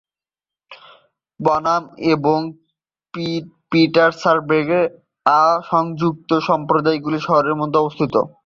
[1.39, 1.83] Barnum
[2.13, 2.39] এবং
[3.71, 4.85] পিটার্সবার্গের
[5.25, 8.13] অ-সংযুক্ত সম্প্রদায়গুলি শহরের মধ্যে অবস্থিত।